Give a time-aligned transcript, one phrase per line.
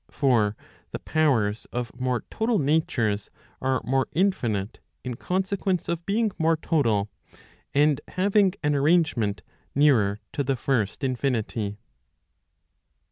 [0.09, 0.55] For
[0.89, 3.29] the powers of more total natures
[3.61, 7.11] are more infinite, in consequence of being more total,
[7.75, 9.43] and having an arrange¬ ment
[9.75, 11.77] nearer to the first infinity.